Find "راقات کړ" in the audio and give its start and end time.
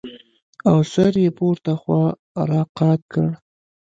2.51-3.27